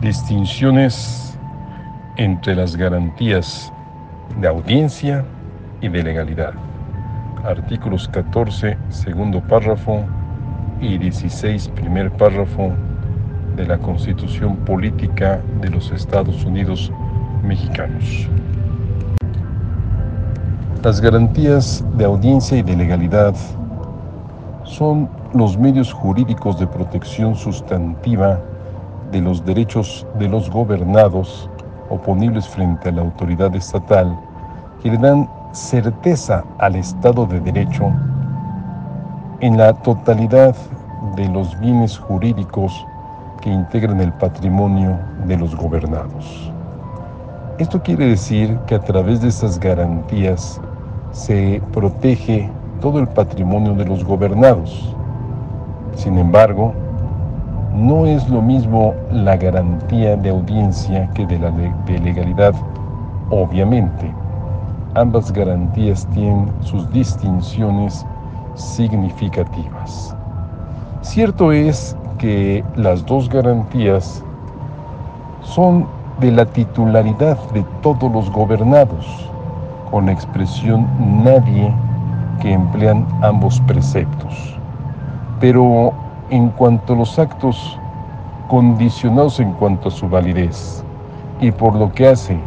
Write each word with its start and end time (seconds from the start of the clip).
Distinciones 0.00 1.38
entre 2.18 2.54
las 2.54 2.76
garantías 2.76 3.72
de 4.38 4.46
audiencia 4.46 5.24
y 5.80 5.88
de 5.88 6.02
legalidad. 6.02 6.52
Artículos 7.42 8.06
14, 8.08 8.76
segundo 8.90 9.40
párrafo 9.40 10.04
y 10.82 10.98
16, 10.98 11.68
primer 11.68 12.10
párrafo 12.12 12.72
de 13.56 13.66
la 13.66 13.78
Constitución 13.78 14.56
Política 14.56 15.40
de 15.62 15.70
los 15.70 15.90
Estados 15.90 16.44
Unidos 16.44 16.92
Mexicanos. 17.42 18.28
Las 20.82 21.00
garantías 21.00 21.82
de 21.96 22.04
audiencia 22.04 22.58
y 22.58 22.62
de 22.62 22.76
legalidad 22.76 23.34
son 24.64 25.08
los 25.32 25.56
medios 25.56 25.90
jurídicos 25.90 26.60
de 26.60 26.66
protección 26.66 27.34
sustantiva 27.34 28.38
de 29.12 29.20
los 29.20 29.44
derechos 29.44 30.06
de 30.18 30.28
los 30.28 30.50
gobernados 30.50 31.50
oponibles 31.90 32.48
frente 32.48 32.88
a 32.88 32.92
la 32.92 33.02
autoridad 33.02 33.54
estatal 33.54 34.18
que 34.82 34.90
le 34.90 34.98
dan 34.98 35.28
certeza 35.52 36.44
al 36.58 36.76
Estado 36.76 37.26
de 37.26 37.40
Derecho 37.40 37.92
en 39.40 39.56
la 39.56 39.72
totalidad 39.72 40.54
de 41.14 41.28
los 41.28 41.58
bienes 41.60 41.98
jurídicos 41.98 42.86
que 43.40 43.50
integran 43.50 44.00
el 44.00 44.12
patrimonio 44.14 44.98
de 45.26 45.36
los 45.36 45.54
gobernados. 45.54 46.52
Esto 47.58 47.82
quiere 47.82 48.06
decir 48.06 48.58
que 48.66 48.74
a 48.74 48.80
través 48.80 49.20
de 49.20 49.28
estas 49.28 49.58
garantías 49.58 50.60
se 51.12 51.62
protege 51.72 52.50
todo 52.80 52.98
el 52.98 53.08
patrimonio 53.08 53.74
de 53.74 53.86
los 53.86 54.04
gobernados. 54.04 54.94
Sin 55.94 56.18
embargo, 56.18 56.74
no 57.76 58.06
es 58.06 58.26
lo 58.30 58.40
mismo 58.40 58.94
la 59.12 59.36
garantía 59.36 60.16
de 60.16 60.30
audiencia 60.30 61.10
que 61.14 61.26
de 61.26 61.38
la 61.38 61.50
de 61.50 61.98
legalidad, 62.00 62.54
obviamente. 63.30 64.10
Ambas 64.94 65.30
garantías 65.30 66.06
tienen 66.14 66.50
sus 66.60 66.90
distinciones 66.90 68.06
significativas. 68.54 70.16
Cierto 71.02 71.52
es 71.52 71.94
que 72.18 72.64
las 72.76 73.04
dos 73.04 73.28
garantías 73.28 74.24
son 75.42 75.86
de 76.20 76.32
la 76.32 76.46
titularidad 76.46 77.36
de 77.50 77.62
todos 77.82 78.10
los 78.10 78.30
gobernados, 78.30 79.30
con 79.90 80.06
la 80.06 80.12
expresión 80.12 80.88
nadie 81.22 81.70
que 82.40 82.54
emplean 82.54 83.06
ambos 83.20 83.60
preceptos. 83.66 84.58
Pero 85.40 85.92
en 86.30 86.48
cuanto 86.50 86.92
a 86.92 86.96
los 86.96 87.18
actos 87.18 87.78
condicionados 88.48 89.40
en 89.40 89.52
cuanto 89.52 89.88
a 89.88 89.92
su 89.92 90.08
validez 90.08 90.84
y 91.40 91.50
por 91.50 91.74
lo 91.74 91.92
que 91.92 92.08
hace 92.08 92.38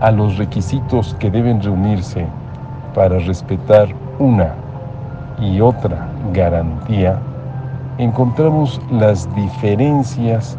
a 0.00 0.10
los 0.10 0.36
requisitos 0.36 1.14
que 1.18 1.30
deben 1.30 1.62
reunirse 1.62 2.26
para 2.94 3.18
respetar 3.18 3.88
una 4.18 4.54
y 5.40 5.60
otra 5.60 6.08
garantía, 6.32 7.18
encontramos 7.98 8.80
las 8.90 9.32
diferencias 9.34 10.58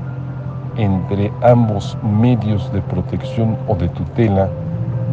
entre 0.78 1.32
ambos 1.42 1.98
medios 2.04 2.72
de 2.72 2.82
protección 2.82 3.58
o 3.68 3.76
de 3.76 3.90
tutela 3.90 4.50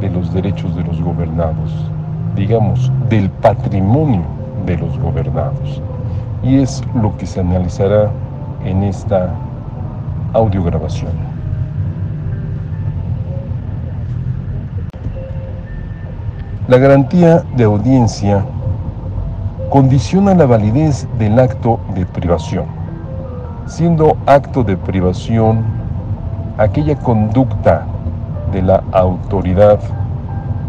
de 0.00 0.10
los 0.10 0.32
derechos 0.32 0.74
de 0.76 0.84
los 0.84 1.00
gobernados, 1.00 1.72
digamos, 2.34 2.92
del 3.08 3.30
patrimonio 3.30 4.22
de 4.66 4.76
los 4.76 4.98
gobernados. 4.98 5.82
Y 6.46 6.60
es 6.60 6.80
lo 6.94 7.16
que 7.16 7.26
se 7.26 7.40
analizará 7.40 8.08
en 8.64 8.84
esta 8.84 9.30
audiograbación. 10.32 11.10
La 16.68 16.78
garantía 16.78 17.42
de 17.56 17.64
audiencia 17.64 18.44
condiciona 19.70 20.36
la 20.36 20.46
validez 20.46 21.08
del 21.18 21.36
acto 21.40 21.80
de 21.96 22.06
privación, 22.06 22.66
siendo 23.66 24.16
acto 24.26 24.62
de 24.62 24.76
privación 24.76 25.64
aquella 26.58 26.94
conducta 26.94 27.86
de 28.52 28.62
la 28.62 28.84
autoridad 28.92 29.80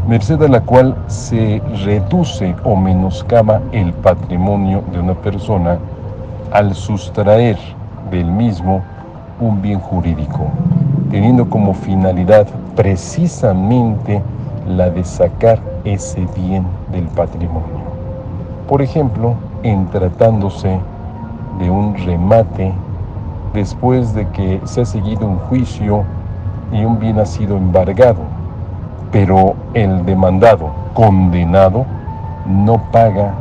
merced 0.07 0.41
a 0.41 0.47
la 0.47 0.62
cual 0.62 0.95
se 1.07 1.62
reduce 1.84 2.56
o 2.63 2.78
menoscaba 2.78 3.62
el 3.73 3.91
patrimonio 3.91 4.81
de 4.94 5.01
una 5.01 5.13
persona 5.16 5.78
al 6.53 6.73
sustraer 6.75 7.57
del 8.09 8.25
mismo 8.25 8.81
un 9.41 9.62
bien 9.62 9.79
jurídico, 9.81 10.47
teniendo 11.12 11.50
como 11.50 11.73
finalidad 11.73 12.47
precisamente 12.78 14.22
la 14.66 14.90
de 14.90 15.03
sacar 15.03 15.59
ese 15.84 16.25
bien 16.38 16.66
del 16.94 17.03
patrimonio. 17.07 17.85
Por 18.69 18.81
ejemplo, 18.81 19.35
en 19.63 19.88
tratándose 19.88 20.79
de 21.59 21.69
un 21.69 21.95
remate 21.97 22.72
después 23.53 24.13
de 24.13 24.25
que 24.29 24.62
se 24.63 24.81
ha 24.81 24.85
seguido 24.85 25.28
un 25.28 25.39
juicio 25.39 26.06
y 26.72 26.85
un 26.85 26.97
bien 26.97 27.19
ha 27.19 27.25
sido 27.25 27.57
embargado, 27.57 28.37
pero 29.12 29.56
el 29.73 30.06
demandado, 30.06 30.69
condenado, 30.94 31.85
no 32.45 32.78
paga 32.91 33.34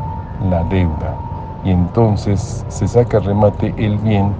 la 0.51 0.65
deuda 0.65 1.15
y 1.65 1.71
entonces 1.71 2.65
se 2.69 2.87
saca 2.87 3.19
a 3.19 3.21
remate 3.21 3.75
el 3.77 3.99
bien 3.99 4.33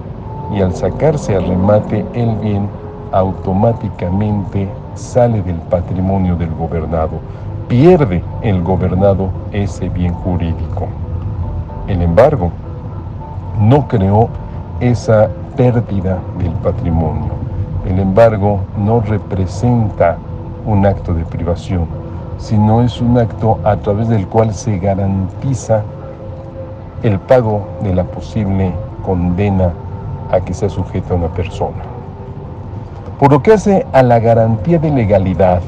y 0.53 0.61
al 0.61 0.73
sacarse 0.73 1.35
a 1.35 1.39
remate 1.39 2.05
el 2.13 2.35
bien 2.37 2.67
automáticamente 3.11 4.69
sale 4.95 5.41
del 5.41 5.57
patrimonio 5.69 6.35
del 6.35 6.53
gobernado 6.53 7.19
pierde 7.67 8.23
el 8.41 8.63
gobernado 8.63 9.29
ese 9.51 9.89
bien 9.89 10.13
jurídico. 10.13 10.87
El 11.87 12.01
embargo 12.01 12.51
no 13.59 13.87
creó 13.87 14.29
esa 14.79 15.29
pérdida 15.55 16.17
del 16.37 16.51
patrimonio. 16.63 17.31
El 17.85 17.99
embargo 17.99 18.61
no 18.77 19.01
representa 19.01 20.17
un 20.67 20.85
acto 20.85 21.13
de 21.13 21.23
privación, 21.23 21.87
sino 22.37 22.83
es 22.83 23.01
un 23.01 23.17
acto 23.17 23.57
a 23.63 23.77
través 23.77 24.09
del 24.09 24.27
cual 24.27 24.53
se 24.53 24.77
garantiza 24.77 25.81
el 27.01 27.19
pago 27.19 27.67
de 27.81 27.95
la 27.95 28.03
posible 28.03 28.71
condena 29.03 29.71
a 30.31 30.41
que 30.41 30.53
sea 30.53 30.69
sujeta 30.69 31.15
una 31.15 31.29
persona. 31.29 31.83
Por 33.19 33.31
lo 33.31 33.41
que 33.41 33.53
hace 33.53 33.87
a 33.93 34.03
la 34.03 34.19
garantía 34.19 34.77
de 34.77 34.91
legalidad, 34.91 35.61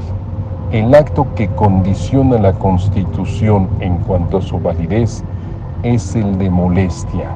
el 0.72 0.94
acto 0.94 1.26
que 1.34 1.48
condiciona 1.48 2.38
la 2.38 2.54
Constitución 2.54 3.70
en 3.80 3.98
cuanto 4.00 4.38
a 4.38 4.42
su 4.42 4.60
validez 4.60 5.24
es 5.82 6.16
el 6.16 6.38
de 6.38 6.50
molestia, 6.50 7.30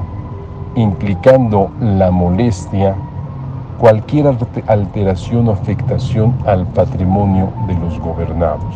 implicando 0.76 1.70
la 1.80 2.10
molestia 2.10 2.94
cualquier 3.78 4.26
alteración 4.66 5.48
o 5.48 5.52
afectación 5.52 6.34
al 6.46 6.66
patrimonio 6.66 7.48
de 7.66 7.74
los 7.74 7.98
gobernados. 8.00 8.74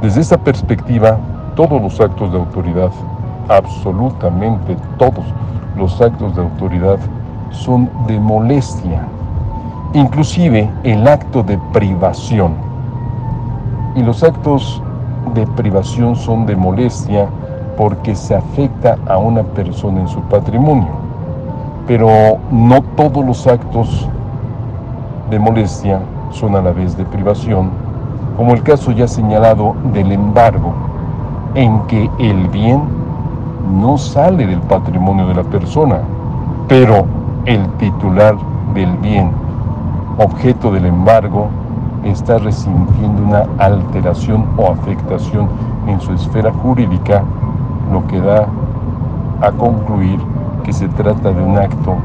Desde 0.00 0.20
esta 0.20 0.38
perspectiva, 0.38 1.18
todos 1.54 1.80
los 1.80 2.00
actos 2.00 2.32
de 2.32 2.38
autoridad, 2.38 2.90
absolutamente 3.48 4.76
todos 4.98 5.24
los 5.76 6.00
actos 6.00 6.34
de 6.34 6.42
autoridad 6.42 6.98
son 7.50 7.90
de 8.06 8.18
molestia, 8.18 9.06
inclusive 9.94 10.70
el 10.84 11.06
acto 11.06 11.42
de 11.42 11.58
privación 11.72 12.54
y 13.94 14.02
los 14.02 14.22
actos 14.22 14.82
de 15.34 15.46
privación 15.48 16.16
son 16.16 16.46
de 16.46 16.56
molestia 16.56 17.28
porque 17.76 18.14
se 18.14 18.34
afecta 18.34 18.96
a 19.06 19.18
una 19.18 19.42
persona 19.42 20.00
en 20.00 20.08
su 20.08 20.20
patrimonio. 20.22 21.01
Pero 21.86 22.38
no 22.50 22.82
todos 22.96 23.24
los 23.24 23.46
actos 23.46 24.08
de 25.30 25.38
molestia 25.38 26.00
son 26.30 26.56
a 26.56 26.62
la 26.62 26.72
vez 26.72 26.96
de 26.96 27.04
privación, 27.04 27.70
como 28.36 28.54
el 28.54 28.62
caso 28.62 28.92
ya 28.92 29.08
señalado 29.08 29.74
del 29.92 30.12
embargo, 30.12 30.72
en 31.54 31.80
que 31.86 32.08
el 32.18 32.48
bien 32.48 32.82
no 33.80 33.98
sale 33.98 34.46
del 34.46 34.60
patrimonio 34.60 35.26
de 35.26 35.34
la 35.34 35.44
persona, 35.44 36.00
pero 36.68 37.04
el 37.44 37.66
titular 37.78 38.36
del 38.74 38.96
bien, 38.98 39.30
objeto 40.18 40.70
del 40.70 40.86
embargo, 40.86 41.48
está 42.04 42.38
resintiendo 42.38 43.22
una 43.22 43.46
alteración 43.58 44.44
o 44.56 44.70
afectación 44.70 45.48
en 45.86 46.00
su 46.00 46.12
esfera 46.12 46.52
jurídica, 46.52 47.22
lo 47.92 48.06
que 48.06 48.20
da 48.20 48.46
a 49.40 49.50
concluir 49.52 50.18
que 50.64 50.72
se 50.72 50.88
trata 50.88 51.32
de 51.32 51.42
un 51.42 51.58
acto 51.58 51.96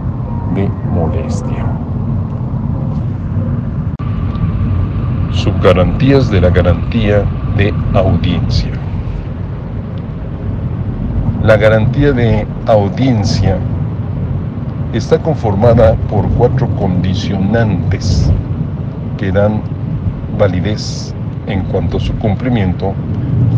de 0.55 0.69
molestia. 0.91 1.65
Subgarantías 5.31 6.29
de 6.29 6.41
la 6.41 6.49
garantía 6.49 7.23
de 7.55 7.73
audiencia. 7.93 8.71
La 11.43 11.57
garantía 11.57 12.11
de 12.11 12.47
audiencia 12.65 13.57
está 14.93 15.19
conformada 15.19 15.95
por 16.09 16.27
cuatro 16.29 16.67
condicionantes 16.75 18.31
que 19.17 19.31
dan 19.31 19.61
validez 20.37 21.13
en 21.47 21.63
cuanto 21.63 21.97
a 21.97 21.99
su 21.99 22.13
cumplimiento 22.15 22.93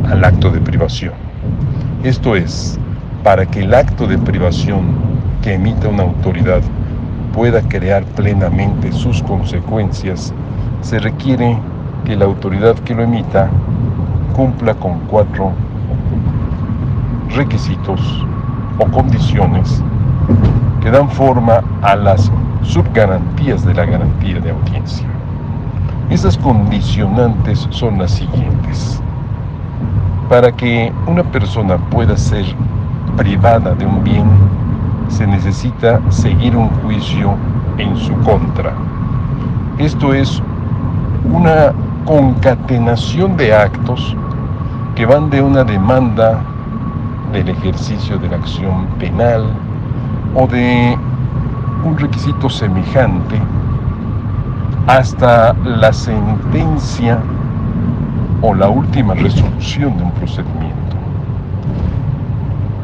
al 0.09 0.23
acto 0.23 0.51
de 0.51 0.59
privación. 0.59 1.13
Esto 2.03 2.35
es, 2.35 2.79
para 3.23 3.45
que 3.45 3.61
el 3.61 3.73
acto 3.73 4.07
de 4.07 4.17
privación 4.17 4.85
que 5.41 5.53
emita 5.53 5.87
una 5.87 6.03
autoridad 6.03 6.61
pueda 7.33 7.61
crear 7.61 8.03
plenamente 8.03 8.91
sus 8.91 9.21
consecuencias, 9.23 10.33
se 10.81 10.99
requiere 10.99 11.57
que 12.05 12.15
la 12.15 12.25
autoridad 12.25 12.75
que 12.79 12.95
lo 12.95 13.03
emita 13.03 13.49
cumpla 14.35 14.73
con 14.73 14.99
cuatro 15.07 15.51
requisitos 17.35 18.25
o 18.79 18.85
condiciones 18.85 19.83
que 20.81 20.89
dan 20.89 21.09
forma 21.09 21.61
a 21.81 21.95
las 21.95 22.31
subgarantías 22.63 23.65
de 23.65 23.73
la 23.73 23.85
garantía 23.85 24.39
de 24.39 24.51
audiencia. 24.51 25.07
Esas 26.09 26.37
condicionantes 26.37 27.67
son 27.69 27.99
las 27.99 28.11
siguientes. 28.11 29.01
Para 30.29 30.51
que 30.51 30.91
una 31.07 31.23
persona 31.23 31.77
pueda 31.77 32.15
ser 32.17 32.45
privada 33.17 33.75
de 33.75 33.85
un 33.85 34.03
bien, 34.03 34.27
se 35.09 35.25
necesita 35.25 35.99
seguir 36.09 36.55
un 36.55 36.69
juicio 36.81 37.35
en 37.77 37.95
su 37.97 38.13
contra. 38.21 38.73
Esto 39.77 40.13
es 40.13 40.41
una 41.31 41.73
concatenación 42.05 43.37
de 43.37 43.53
actos 43.53 44.15
que 44.95 45.05
van 45.05 45.29
de 45.29 45.41
una 45.41 45.63
demanda 45.63 46.41
del 47.31 47.49
ejercicio 47.49 48.17
de 48.17 48.29
la 48.29 48.37
acción 48.37 48.87
penal 48.99 49.45
o 50.35 50.47
de 50.47 50.97
un 51.83 51.97
requisito 51.97 52.49
semejante 52.49 53.39
hasta 54.87 55.53
la 55.63 55.93
sentencia 55.93 57.19
o 58.41 58.53
la 58.53 58.69
última 58.69 59.13
resolución 59.13 59.97
de 59.97 60.03
un 60.03 60.11
procedimiento. 60.11 60.95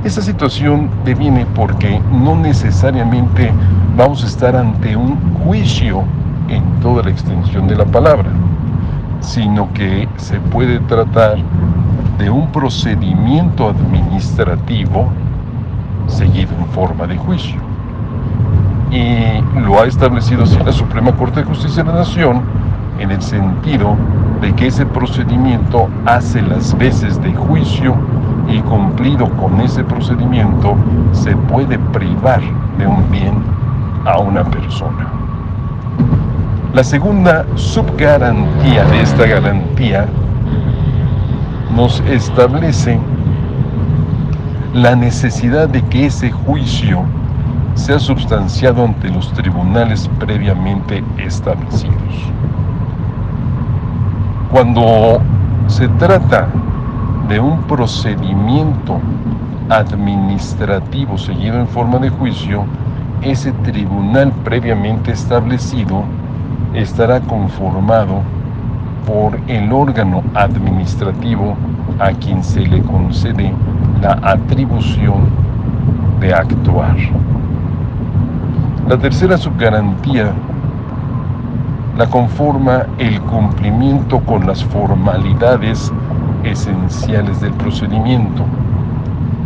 Esta 0.06 0.22
situación 0.22 0.92
deviene 1.04 1.48
porque 1.56 2.00
no 2.12 2.36
necesariamente 2.36 3.52
vamos 3.98 4.24
a 4.24 4.28
estar 4.28 4.56
ante 4.56 4.96
un 4.96 5.18
juicio 5.44 6.04
en 6.48 6.64
toda 6.80 7.02
la 7.02 7.10
extensión 7.10 7.68
de 7.68 7.76
la 7.76 7.86
palabra, 7.86 8.30
sino 9.20 9.74
que 9.74 10.08
se 10.18 10.40
puede 10.40 10.78
tratar 10.82 11.38
de 12.20 12.30
un 12.30 12.52
procedimiento 12.52 13.70
administrativo 13.70 15.08
seguido 16.06 16.52
en 16.56 16.68
forma 16.68 17.08
de 17.08 17.18
juicio. 17.18 17.60
Y 18.92 19.42
lo 19.60 19.82
ha 19.82 19.88
establecido 19.88 20.44
así 20.44 20.60
la 20.64 20.72
Suprema 20.72 21.14
Corte 21.14 21.40
de 21.40 21.48
Justicia 21.48 21.84
de 21.84 21.92
la 21.92 21.98
Nación 21.98 22.44
en 23.00 23.10
el 23.10 23.24
sentido 23.24 23.96
de 24.40 24.54
que 24.54 24.68
ese 24.68 24.86
procedimiento 24.86 25.90
hace 26.06 26.44
las 26.44 26.78
veces 26.78 27.20
de 27.24 27.34
juicio 27.34 27.96
y 28.48 28.60
cumplido 28.62 29.30
con 29.38 29.60
ese 29.62 29.84
procedimiento 29.84 30.76
se 31.12 31.36
puede 31.36 31.78
privar 31.80 32.42
de 32.78 32.88
un 32.88 33.10
bien 33.10 33.36
a 34.06 34.20
una 34.20 34.44
persona. 34.44 35.08
La 36.74 36.84
segunda 36.84 37.46
subgarantía 37.56 38.84
de 38.86 39.02
esta 39.02 39.26
garantía 39.26 40.08
nos 41.76 42.02
establece 42.02 43.00
la 44.74 44.96
necesidad 44.96 45.70
de 45.70 45.82
que 45.84 46.08
ese 46.08 46.32
juicio 46.32 47.04
sea 47.76 48.00
sustanciado 48.00 48.84
ante 48.84 49.10
los 49.10 49.32
tribunales 49.34 50.10
previamente 50.20 51.04
establecidos. 51.18 51.96
Cuando 54.52 55.22
se 55.68 55.88
trata 55.90 56.48
de 57.28 57.40
un 57.40 57.64
procedimiento 57.64 59.00
administrativo 59.70 61.18
seguido 61.18 61.60
en 61.60 61.68
forma 61.68 61.98
de 61.98 62.10
juicio, 62.10 62.66
ese 63.22 63.52
tribunal 63.52 64.32
previamente 64.44 65.12
establecido 65.12 66.04
estará 66.74 67.20
conformado 67.22 68.22
por 69.08 69.40
el 69.48 69.72
órgano 69.72 70.24
administrativo 70.36 71.56
a 72.00 72.12
quien 72.12 72.44
se 72.44 72.62
le 72.62 72.82
concede 72.82 73.52
la 74.02 74.20
atribución 74.24 75.30
de 76.20 76.34
actuar. 76.34 76.96
La 78.88 78.98
tercera 78.98 79.38
subgarantía 79.38 80.32
la 81.98 82.08
conforma 82.08 82.86
el 82.98 83.22
cumplimiento 83.22 84.20
con 84.20 84.46
las 84.46 84.64
formalidades 84.66 85.92
esenciales 86.46 87.42
del 87.42 87.54
procedimiento. 87.54 88.44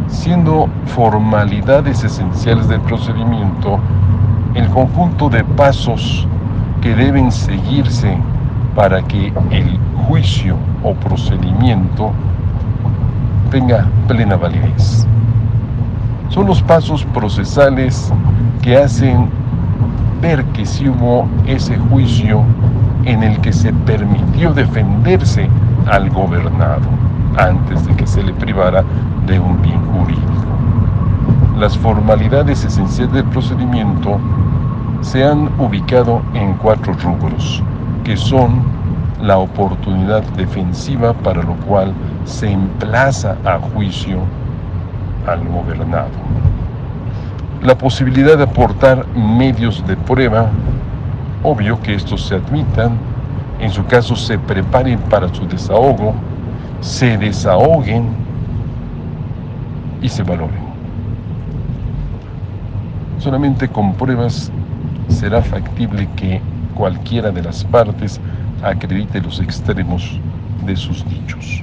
Siendo 0.08 0.68
formalidades 0.86 2.04
esenciales 2.04 2.68
del 2.68 2.82
procedimiento 2.82 3.80
el 4.56 4.68
conjunto 4.70 5.30
de 5.30 5.44
pasos 5.44 6.28
que 6.82 6.96
deben 6.96 7.32
seguirse 7.32 8.18
para 8.76 9.02
que 9.04 9.32
el 9.52 9.80
juicio 10.08 10.58
o 10.84 10.94
procedimiento 10.94 12.12
tenga 13.52 13.88
plena 14.08 14.36
validez. 14.36 15.08
Son 16.30 16.46
los 16.46 16.62
pasos 16.62 17.04
procesales 17.06 18.12
que 18.62 18.78
hacen 18.78 19.30
ver 20.22 20.44
que 20.46 20.66
si 20.66 20.88
hubo 20.88 21.28
ese 21.46 21.78
juicio 21.78 22.44
en 23.06 23.24
el 23.24 23.40
que 23.42 23.54
se 23.54 23.74
permitió 23.74 24.54
defenderse 24.54 25.50
al 25.88 26.10
gobernado 26.10 26.88
antes 27.38 27.86
de 27.86 27.96
que 27.96 28.08
se 28.08 28.24
le 28.24 28.34
privara 28.34 28.84
de 29.26 29.40
un 29.40 29.62
bien 29.62 29.80
jurídico. 29.86 30.26
Las 31.58 31.78
formalidades 31.78 32.64
esenciales 32.64 33.14
del 33.14 33.26
procedimiento 33.26 34.20
se 35.02 35.24
han 35.24 35.50
ubicado 35.60 36.22
en 36.34 36.54
cuatro 36.56 36.94
rubros, 36.94 37.64
que 38.04 38.18
son 38.18 38.62
la 39.22 39.38
oportunidad 39.38 40.24
defensiva 40.38 41.14
para 41.14 41.44
lo 41.44 41.54
cual 41.68 41.94
se 42.26 42.52
emplaza 42.52 43.36
a 43.46 43.60
juicio 43.60 44.20
al 45.28 45.44
gobernado, 45.48 46.10
la 47.62 47.78
posibilidad 47.78 48.38
de 48.38 48.44
aportar 48.44 49.06
medios 49.16 49.86
de 49.86 49.98
prueba, 49.98 50.48
obvio 51.44 51.80
que 51.82 51.94
estos 51.94 52.26
se 52.26 52.36
admitan, 52.36 52.98
en 53.60 53.72
su 53.72 53.86
caso 53.86 54.16
se 54.16 54.38
preparen 54.38 55.00
para 55.00 55.34
su 55.34 55.46
desahogo, 55.48 56.14
se 56.82 57.18
desahoguen 57.18 58.08
y 60.02 60.10
se 60.10 60.24
valoren. 60.24 60.70
Solamente 63.20 63.68
con 63.68 63.94
pruebas 63.96 64.52
será 65.10 65.42
factible 65.42 66.08
que 66.16 66.42
cualquiera 66.74 67.32
de 67.32 67.44
las 67.44 67.66
partes 67.66 68.22
acredite 68.64 69.20
los 69.20 69.42
extremos 69.42 70.20
de 70.66 70.76
sus 70.78 71.08
dichos. 71.10 71.62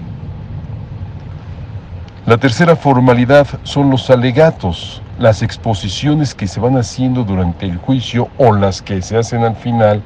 La 2.26 2.36
tercera 2.36 2.76
formalidad 2.76 3.46
son 3.62 3.88
los 3.88 4.10
alegatos, 4.10 5.00
las 5.18 5.42
exposiciones 5.42 6.34
que 6.34 6.46
se 6.46 6.60
van 6.60 6.76
haciendo 6.76 7.24
durante 7.24 7.64
el 7.64 7.78
juicio 7.78 8.28
o 8.36 8.52
las 8.52 8.82
que 8.82 9.00
se 9.00 9.16
hacen 9.16 9.44
al 9.44 9.56
final 9.56 10.02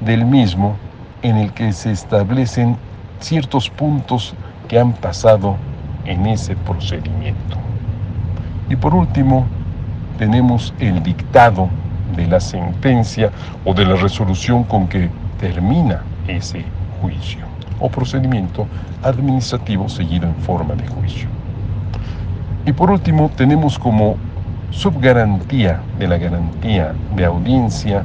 del 0.00 0.24
mismo 0.24 0.76
en 1.22 1.36
el 1.36 1.52
que 1.52 1.72
se 1.72 1.92
establecen 1.92 2.76
ciertos 3.20 3.68
puntos 3.70 4.34
que 4.68 4.78
han 4.78 4.92
pasado 4.92 5.56
en 6.04 6.26
ese 6.26 6.56
procedimiento. 6.56 7.56
Y 8.68 8.76
por 8.76 8.94
último, 8.94 9.46
tenemos 10.18 10.74
el 10.78 11.02
dictado 11.02 11.68
de 12.16 12.26
la 12.26 12.40
sentencia 12.40 13.30
o 13.64 13.74
de 13.74 13.86
la 13.86 13.96
resolución 13.96 14.64
con 14.64 14.88
que 14.88 15.10
termina 15.38 16.02
ese 16.26 16.64
juicio 17.00 17.46
o 17.80 17.88
procedimiento 17.88 18.66
administrativo 19.02 19.88
seguido 19.88 20.26
en 20.26 20.34
forma 20.36 20.74
de 20.74 20.86
juicio. 20.86 21.28
Y 22.66 22.72
por 22.72 22.90
último, 22.90 23.30
tenemos 23.36 23.78
como 23.78 24.16
subgarantía 24.70 25.80
de 25.98 26.08
la 26.08 26.18
garantía 26.18 26.94
de 27.16 27.24
audiencia 27.24 28.02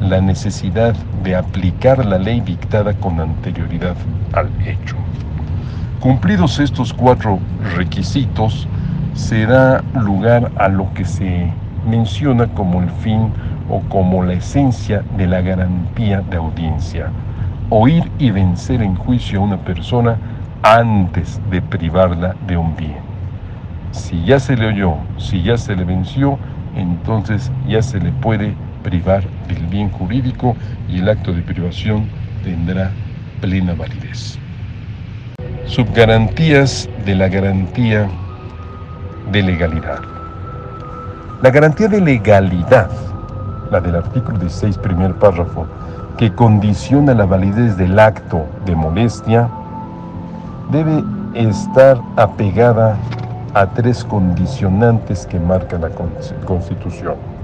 la 0.00 0.20
necesidad 0.20 0.94
de 1.22 1.36
aplicar 1.36 2.04
la 2.04 2.18
ley 2.18 2.40
dictada 2.40 2.94
con 2.94 3.20
anterioridad 3.20 3.96
al 4.32 4.48
hecho. 4.64 4.96
Cumplidos 6.00 6.60
estos 6.60 6.92
cuatro 6.94 7.40
requisitos, 7.74 8.68
se 9.14 9.46
da 9.46 9.82
lugar 9.94 10.52
a 10.56 10.68
lo 10.68 10.92
que 10.94 11.04
se 11.04 11.52
menciona 11.88 12.46
como 12.46 12.80
el 12.80 12.90
fin 12.90 13.30
o 13.68 13.80
como 13.88 14.22
la 14.22 14.34
esencia 14.34 15.02
de 15.16 15.26
la 15.26 15.40
garantía 15.40 16.20
de 16.20 16.36
audiencia. 16.36 17.10
Oír 17.70 18.10
y 18.18 18.30
vencer 18.30 18.80
en 18.80 18.94
juicio 18.94 19.40
a 19.40 19.42
una 19.42 19.56
persona 19.58 20.16
antes 20.62 21.40
de 21.50 21.60
privarla 21.60 22.36
de 22.46 22.56
un 22.56 22.76
bien. 22.76 22.98
Si 23.90 24.24
ya 24.24 24.38
se 24.38 24.56
le 24.56 24.68
oyó, 24.68 24.94
si 25.16 25.42
ya 25.42 25.56
se 25.56 25.74
le 25.74 25.84
venció, 25.84 26.38
entonces 26.76 27.50
ya 27.66 27.82
se 27.82 27.98
le 27.98 28.12
puede 28.12 28.54
privar 28.88 29.22
del 29.48 29.66
bien 29.66 29.90
jurídico 29.90 30.56
y 30.88 31.00
el 31.00 31.10
acto 31.10 31.34
de 31.34 31.42
privación 31.42 32.06
tendrá 32.42 32.90
plena 33.38 33.74
validez. 33.74 34.38
Subgarantías 35.66 36.88
de 37.04 37.14
la 37.14 37.28
garantía 37.28 38.08
de 39.30 39.42
legalidad. 39.42 40.00
La 41.42 41.50
garantía 41.50 41.88
de 41.88 42.00
legalidad, 42.00 42.90
la 43.70 43.80
del 43.80 43.96
artículo 43.96 44.38
16, 44.38 44.78
primer 44.78 45.14
párrafo, 45.16 45.66
que 46.16 46.32
condiciona 46.32 47.12
la 47.12 47.26
validez 47.26 47.76
del 47.76 47.98
acto 47.98 48.46
de 48.64 48.74
molestia, 48.74 49.50
debe 50.70 51.04
estar 51.34 52.00
apegada 52.16 52.96
a 53.52 53.66
tres 53.66 54.02
condicionantes 54.02 55.26
que 55.26 55.38
marca 55.38 55.78
la 55.78 55.90
Constitución. 56.46 57.37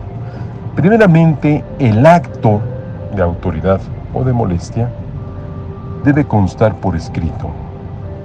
Primeramente, 0.77 1.65
el 1.79 2.05
acto 2.05 2.61
de 3.15 3.23
autoridad 3.23 3.81
o 4.13 4.25
de 4.25 4.33
molestia 4.33 4.91
debe 6.05 6.25
constar 6.25 6.75
por 6.81 6.97
escrito, 6.97 7.49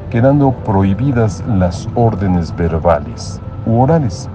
quedando 0.10 0.52
prohibidas 0.52 1.44
las 1.48 1.88
órdenes 1.94 2.56
verbales 2.56 3.40
u 3.68 3.82
orales, 3.82 4.28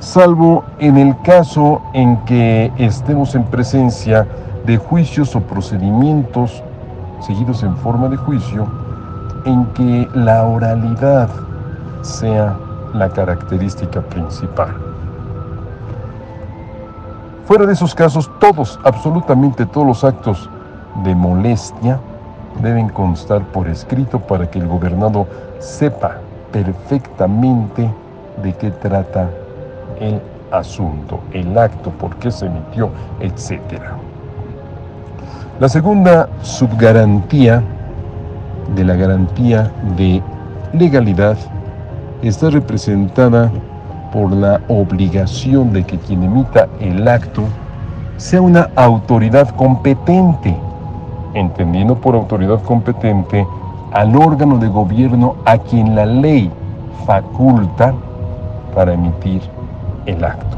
salvo 0.00 0.64
en 0.80 0.98
el 0.98 1.18
caso 1.22 1.80
en 1.94 2.18
que 2.26 2.70
estemos 2.76 3.34
en 3.34 3.44
presencia 3.44 4.26
de 4.66 4.76
juicios 4.76 5.34
o 5.34 5.40
procedimientos 5.40 6.62
seguidos 7.20 7.62
en 7.62 7.74
forma 7.78 8.08
de 8.08 8.18
juicio 8.18 8.66
en 9.46 9.64
que 9.66 10.08
la 10.12 10.44
oralidad 10.44 11.30
sea 12.02 12.54
la 12.92 13.08
característica 13.08 14.02
principal. 14.02 14.85
Fuera 17.46 17.64
de 17.64 17.74
esos 17.74 17.94
casos, 17.94 18.28
todos, 18.40 18.80
absolutamente 18.82 19.66
todos 19.66 19.86
los 19.86 20.02
actos 20.02 20.50
de 21.04 21.14
molestia 21.14 22.00
deben 22.60 22.88
constar 22.88 23.42
por 23.52 23.68
escrito 23.68 24.18
para 24.18 24.50
que 24.50 24.58
el 24.58 24.66
gobernado 24.66 25.28
sepa 25.60 26.16
perfectamente 26.50 27.88
de 28.42 28.52
qué 28.54 28.72
trata 28.72 29.30
el 30.00 30.20
asunto, 30.50 31.20
el 31.32 31.56
acto, 31.56 31.90
por 31.90 32.16
qué 32.16 32.32
se 32.32 32.46
emitió, 32.46 32.90
etc. 33.20 33.80
La 35.60 35.68
segunda 35.68 36.28
subgarantía 36.42 37.62
de 38.74 38.84
la 38.84 38.96
garantía 38.96 39.70
de 39.96 40.20
legalidad 40.72 41.36
está 42.22 42.50
representada 42.50 43.52
por 44.16 44.32
la 44.32 44.62
obligación 44.68 45.74
de 45.74 45.84
que 45.84 45.98
quien 45.98 46.22
emita 46.22 46.68
el 46.80 47.06
acto 47.06 47.42
sea 48.16 48.40
una 48.40 48.70
autoridad 48.74 49.50
competente, 49.50 50.56
entendiendo 51.34 51.96
por 51.96 52.14
autoridad 52.14 52.62
competente 52.62 53.46
al 53.92 54.16
órgano 54.16 54.56
de 54.56 54.68
gobierno 54.68 55.36
a 55.44 55.58
quien 55.58 55.94
la 55.94 56.06
ley 56.06 56.50
faculta 57.04 57.92
para 58.74 58.94
emitir 58.94 59.42
el 60.06 60.24
acto. 60.24 60.56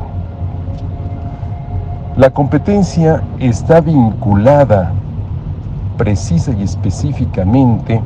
La 2.16 2.30
competencia 2.30 3.24
está 3.40 3.80
vinculada 3.80 4.92
precisa 5.96 6.52
y 6.52 6.62
específicamente 6.62 8.00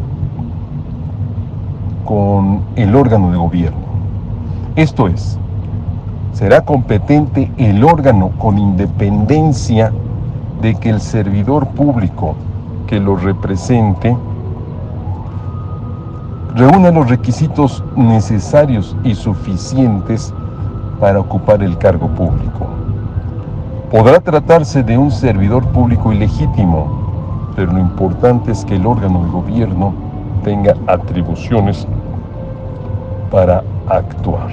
con 2.07 2.63
el 2.75 2.97
órgano 2.97 3.31
de 3.31 3.37
gobierno. 3.37 3.82
Esto 4.75 5.07
es, 5.07 5.39
será 6.33 6.63
competente 6.63 7.53
el 7.59 7.85
órgano 7.85 8.31
con 8.39 8.59
independencia 8.59 9.93
de 10.63 10.75
que 10.77 10.89
el 10.89 11.01
servidor 11.03 11.67
público 11.69 12.37
que 12.87 12.99
lo 12.99 13.17
represente 13.17 14.17
reúna 16.55 16.91
los 16.91 17.11
requisitos 17.11 17.85
necesarios 17.97 18.97
y 19.05 19.15
suficientes 19.15 20.33
para 20.99 21.21
ocupar 21.21 21.63
el 21.63 21.77
cargo 21.77 22.09
público. 22.09 22.67
Podrá 23.91 24.21
tratarse 24.21 24.83
de 24.83 24.97
un 24.97 25.11
servidor 25.11 25.67
público 25.67 26.15
ilegítimo, 26.15 27.51
pero 27.55 27.73
lo 27.73 27.79
importante 27.79 28.53
es 28.53 28.65
que 28.65 28.77
el 28.77 28.87
órgano 28.87 29.23
de 29.25 29.31
gobierno 29.31 29.93
tenga 30.43 30.75
atribuciones 30.87 31.87
para 33.31 33.63
actuar. 33.89 34.51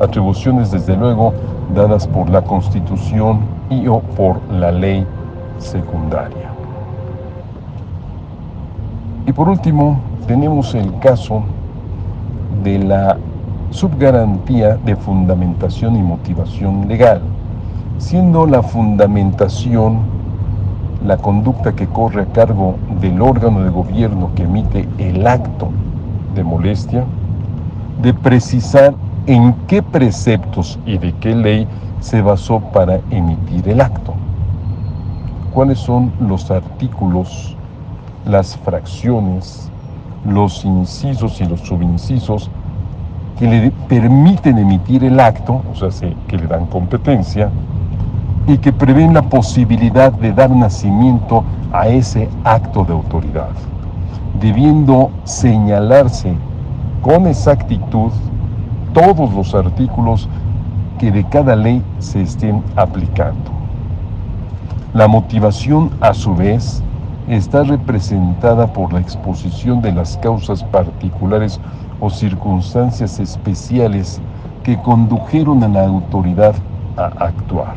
Atribuciones, 0.00 0.70
desde 0.70 0.96
luego, 0.96 1.32
dadas 1.74 2.06
por 2.06 2.28
la 2.30 2.42
Constitución 2.42 3.40
y 3.70 3.86
o 3.86 4.00
por 4.00 4.40
la 4.50 4.72
ley 4.72 5.06
secundaria. 5.58 6.50
Y 9.26 9.32
por 9.32 9.48
último, 9.48 9.98
tenemos 10.26 10.74
el 10.74 10.98
caso 10.98 11.42
de 12.62 12.78
la 12.78 13.16
subgarantía 13.70 14.76
de 14.76 14.96
fundamentación 14.96 15.96
y 15.96 16.02
motivación 16.02 16.86
legal, 16.88 17.20
siendo 17.98 18.46
la 18.46 18.62
fundamentación 18.62 20.14
la 21.04 21.16
conducta 21.18 21.74
que 21.74 21.86
corre 21.86 22.22
a 22.22 22.26
cargo 22.26 22.76
del 23.00 23.20
órgano 23.20 23.62
de 23.62 23.70
gobierno 23.70 24.30
que 24.34 24.44
emite 24.44 24.88
el 24.98 25.26
acto 25.26 25.68
de 26.34 26.42
molestia, 26.42 27.04
de 28.02 28.12
precisar 28.14 28.94
en 29.26 29.54
qué 29.66 29.82
preceptos 29.82 30.78
y 30.84 30.98
de 30.98 31.12
qué 31.14 31.34
ley 31.34 31.66
se 32.00 32.20
basó 32.20 32.60
para 32.60 33.00
emitir 33.10 33.68
el 33.68 33.80
acto. 33.80 34.14
¿Cuáles 35.52 35.78
son 35.78 36.12
los 36.20 36.50
artículos, 36.50 37.56
las 38.26 38.56
fracciones, 38.58 39.70
los 40.26 40.64
incisos 40.64 41.40
y 41.40 41.46
los 41.46 41.60
subincisos 41.60 42.50
que 43.38 43.46
le 43.46 43.70
permiten 43.88 44.58
emitir 44.58 45.04
el 45.04 45.18
acto, 45.18 45.62
o 45.70 45.90
sea, 45.90 46.10
que 46.28 46.36
le 46.36 46.46
dan 46.46 46.66
competencia, 46.66 47.50
y 48.46 48.58
que 48.58 48.72
prevén 48.72 49.14
la 49.14 49.22
posibilidad 49.22 50.12
de 50.12 50.32
dar 50.32 50.50
nacimiento 50.50 51.44
a 51.72 51.88
ese 51.88 52.28
acto 52.44 52.84
de 52.84 52.92
autoridad, 52.92 53.50
debiendo 54.40 55.10
señalarse 55.24 56.36
con 57.04 57.26
exactitud 57.26 58.12
todos 58.94 59.30
los 59.34 59.54
artículos 59.54 60.26
que 60.98 61.12
de 61.12 61.22
cada 61.24 61.54
ley 61.54 61.82
se 61.98 62.22
estén 62.22 62.62
aplicando. 62.76 63.50
La 64.94 65.06
motivación, 65.06 65.90
a 66.00 66.14
su 66.14 66.34
vez, 66.34 66.82
está 67.28 67.62
representada 67.62 68.72
por 68.72 68.90
la 68.90 69.00
exposición 69.00 69.82
de 69.82 69.92
las 69.92 70.16
causas 70.16 70.64
particulares 70.64 71.60
o 72.00 72.08
circunstancias 72.08 73.20
especiales 73.20 74.18
que 74.62 74.80
condujeron 74.80 75.62
a 75.62 75.68
la 75.68 75.84
autoridad 75.84 76.54
a 76.96 77.08
actuar. 77.22 77.74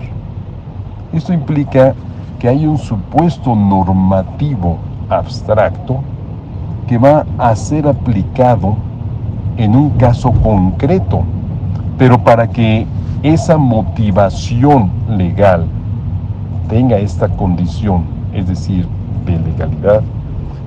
Esto 1.12 1.34
implica 1.34 1.94
que 2.40 2.48
hay 2.48 2.66
un 2.66 2.78
supuesto 2.78 3.54
normativo 3.54 4.78
abstracto 5.10 6.00
que 6.88 6.98
va 6.98 7.26
a 7.38 7.54
ser 7.58 7.90
aplicado 7.90 8.87
en 9.58 9.76
un 9.76 9.92
caso 9.92 10.32
concreto, 10.32 11.24
pero 11.98 12.24
para 12.24 12.48
que 12.48 12.86
esa 13.24 13.58
motivación 13.58 14.92
legal 15.10 15.66
tenga 16.70 16.98
esta 16.98 17.28
condición, 17.28 18.04
es 18.34 18.48
decir, 18.48 18.88
de 19.26 19.40
legalidad, 19.40 20.02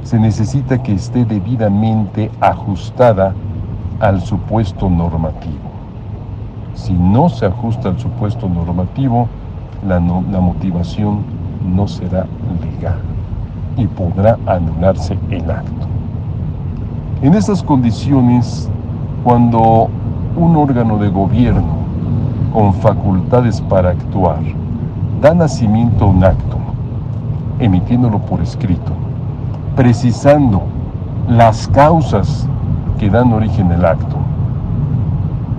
se 0.02 0.18
necesita 0.18 0.82
que 0.82 0.94
esté 0.94 1.24
debidamente 1.24 2.30
ajustada 2.40 3.34
al 4.00 4.20
supuesto 4.20 4.88
normativo. 4.88 5.70
Si 6.74 6.92
no 6.92 7.28
se 7.28 7.46
ajusta 7.46 7.90
al 7.90 7.98
supuesto 7.98 8.48
normativo, 8.48 9.28
la, 9.86 10.00
motivación 10.00 11.20
no 11.64 11.86
será 11.86 12.26
legal 12.62 13.00
y 13.76 13.86
podrá 13.86 14.38
anularse 14.46 15.16
el 15.30 15.50
acto. 15.50 15.86
En 17.22 17.34
estas 17.34 17.62
condiciones, 17.62 18.70
cuando 19.24 19.88
un 20.36 20.56
órgano 20.56 20.98
de 20.98 21.08
gobierno 21.08 21.80
con 22.52 22.72
facultades 22.74 23.60
para 23.60 23.90
actuar 23.90 24.40
da 25.20 25.34
nacimiento 25.34 26.06
a 26.06 26.08
un 26.08 26.24
acto, 26.24 26.56
emitiéndolo 27.58 28.18
por 28.18 28.40
escrito, 28.40 28.92
precisando 29.76 30.62
las 31.28 31.68
causas 31.68 32.48
que 32.98 33.10
dan 33.10 33.32
origen 33.32 33.70
al 33.72 33.84
acto 33.84 34.16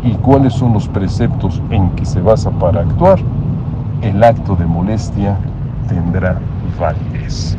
y 0.03 0.11
cuáles 0.15 0.53
son 0.53 0.73
los 0.73 0.87
preceptos 0.87 1.61
en 1.69 1.91
que 1.91 2.05
se 2.05 2.21
basa 2.21 2.49
para 2.49 2.81
actuar, 2.81 3.19
el 4.01 4.23
acto 4.23 4.55
de 4.55 4.65
molestia 4.65 5.37
tendrá 5.87 6.39
validez. 6.79 7.55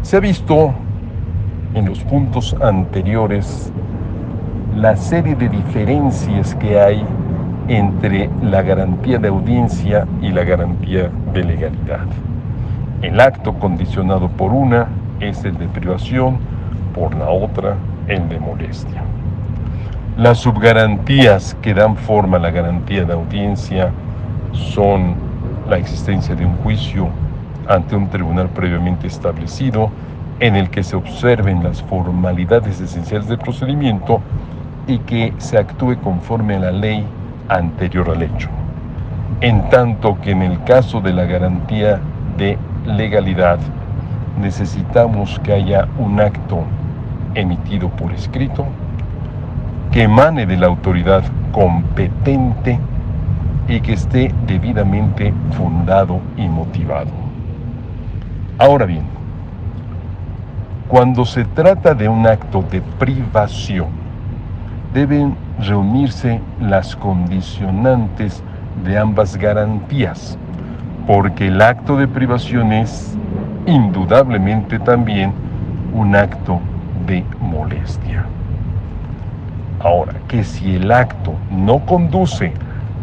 Se 0.00 0.16
ha 0.16 0.20
visto 0.20 0.72
en 1.78 1.88
los 1.88 2.00
puntos 2.00 2.56
anteriores 2.60 3.72
la 4.76 4.96
serie 4.96 5.36
de 5.36 5.48
diferencias 5.48 6.54
que 6.56 6.80
hay 6.80 7.04
entre 7.68 8.28
la 8.42 8.62
garantía 8.62 9.18
de 9.18 9.28
audiencia 9.28 10.06
y 10.20 10.30
la 10.30 10.42
garantía 10.42 11.10
de 11.32 11.44
legalidad. 11.44 12.06
El 13.02 13.20
acto 13.20 13.54
condicionado 13.54 14.28
por 14.28 14.52
una 14.52 14.88
es 15.20 15.44
el 15.44 15.56
de 15.56 15.68
privación, 15.68 16.38
por 16.94 17.14
la 17.14 17.30
otra 17.30 17.76
el 18.08 18.28
de 18.28 18.40
molestia. 18.40 19.02
Las 20.16 20.38
subgarantías 20.38 21.56
que 21.62 21.74
dan 21.74 21.96
forma 21.96 22.38
a 22.38 22.40
la 22.40 22.50
garantía 22.50 23.04
de 23.04 23.12
audiencia 23.12 23.90
son 24.52 25.14
la 25.68 25.78
existencia 25.78 26.34
de 26.34 26.44
un 26.44 26.56
juicio 26.56 27.08
ante 27.68 27.94
un 27.94 28.08
tribunal 28.08 28.48
previamente 28.48 29.06
establecido 29.06 29.90
en 30.40 30.56
el 30.56 30.70
que 30.70 30.82
se 30.82 30.96
observen 30.96 31.64
las 31.64 31.82
formalidades 31.82 32.80
esenciales 32.80 33.28
del 33.28 33.38
procedimiento 33.38 34.20
y 34.86 34.98
que 35.00 35.32
se 35.38 35.58
actúe 35.58 35.96
conforme 36.02 36.56
a 36.56 36.60
la 36.60 36.70
ley 36.70 37.04
anterior 37.48 38.10
al 38.10 38.22
hecho. 38.22 38.48
En 39.40 39.68
tanto 39.68 40.20
que 40.20 40.30
en 40.30 40.42
el 40.42 40.62
caso 40.64 41.00
de 41.00 41.12
la 41.12 41.24
garantía 41.24 42.00
de 42.36 42.58
legalidad 42.86 43.58
necesitamos 44.40 45.38
que 45.40 45.52
haya 45.52 45.88
un 45.98 46.20
acto 46.20 46.62
emitido 47.34 47.88
por 47.88 48.12
escrito 48.12 48.66
que 49.92 50.02
emane 50.02 50.46
de 50.46 50.56
la 50.56 50.66
autoridad 50.66 51.24
competente 51.52 52.78
y 53.68 53.80
que 53.80 53.94
esté 53.94 54.32
debidamente 54.46 55.32
fundado 55.52 56.20
y 56.36 56.48
motivado. 56.48 57.10
Ahora 58.58 58.86
bien, 58.86 59.17
cuando 60.88 61.26
se 61.26 61.44
trata 61.44 61.94
de 61.94 62.08
un 62.08 62.26
acto 62.26 62.64
de 62.70 62.80
privación, 62.98 63.88
deben 64.94 65.36
reunirse 65.60 66.40
las 66.60 66.96
condicionantes 66.96 68.42
de 68.84 68.96
ambas 68.96 69.36
garantías, 69.36 70.38
porque 71.06 71.48
el 71.48 71.60
acto 71.60 71.98
de 71.98 72.08
privación 72.08 72.72
es 72.72 73.14
indudablemente 73.66 74.78
también 74.78 75.34
un 75.92 76.16
acto 76.16 76.58
de 77.06 77.22
molestia. 77.38 78.24
Ahora, 79.80 80.14
que 80.26 80.42
si 80.42 80.76
el 80.76 80.90
acto 80.90 81.34
no 81.50 81.80
conduce 81.80 82.52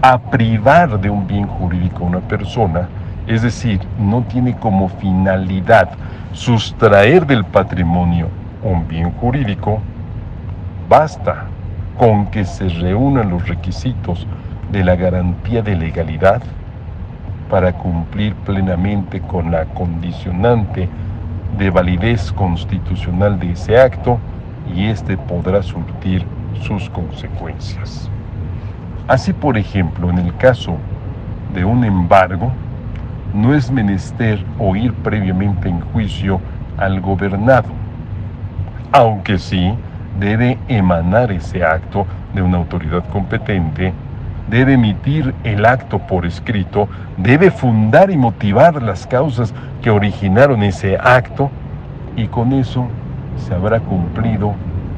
a 0.02 0.18
privar 0.18 1.00
de 1.00 1.12
un 1.12 1.28
bien 1.28 1.46
jurídico 1.46 2.04
a 2.04 2.08
una 2.08 2.20
persona, 2.20 2.90
es 3.28 3.44
decir, 3.44 3.80
no 4.00 4.24
tiene 4.24 4.56
como 4.56 4.90
finalidad 4.90 5.90
sustraer 6.36 7.26
del 7.26 7.46
patrimonio 7.46 8.28
un 8.62 8.86
bien 8.88 9.12
jurídico, 9.12 9.80
basta 10.90 11.46
con 11.98 12.26
que 12.28 12.44
se 12.44 12.68
reúnan 12.68 13.30
los 13.30 13.48
requisitos 13.48 14.28
de 14.72 14.84
la 14.84 14.98
garantía 14.98 15.62
de 15.62 15.76
legalidad 15.76 16.42
para 17.50 17.72
cumplir 17.72 18.36
plenamente 18.36 19.22
con 19.22 19.50
la 19.50 19.64
condicionante 19.66 20.90
de 21.58 21.70
validez 21.70 22.34
constitucional 22.34 23.40
de 23.40 23.52
ese 23.52 23.80
acto 23.80 24.20
y 24.76 24.88
éste 24.88 25.16
podrá 25.16 25.64
surtir 25.64 26.26
sus 26.62 26.90
consecuencias. 26.90 28.10
Así, 29.08 29.32
por 29.32 29.58
ejemplo, 29.58 30.10
en 30.10 30.18
el 30.18 30.36
caso 30.36 30.76
de 31.54 31.64
un 31.64 31.86
embargo, 31.86 32.52
no 33.36 33.54
es 33.54 33.70
menester 33.70 34.40
oír 34.58 34.94
previamente 34.94 35.68
en 35.68 35.82
juicio 35.82 36.40
al 36.78 37.02
gobernado, 37.02 37.68
aunque 38.92 39.38
sí 39.38 39.74
debe 40.20 40.58
emanar 40.70 41.32
ese 41.32 41.64
acto 41.64 42.08
de 42.34 42.42
una 42.42 42.58
autoridad 42.58 43.04
competente, 43.10 43.94
debe 44.50 44.74
emitir 44.74 45.34
el 45.44 45.66
acto 45.66 46.00
por 46.00 46.26
escrito, 46.26 46.88
debe 47.18 47.52
fundar 47.52 48.10
y 48.10 48.18
motivar 48.18 48.82
las 48.82 49.06
causas 49.06 49.54
que 49.82 49.90
originaron 49.90 50.64
ese 50.64 50.98
acto 50.98 51.50
y 52.16 52.28
con 52.28 52.54
eso 52.54 52.88
se 53.38 53.54
habrá 53.54 53.82
cumplido 53.82 54.54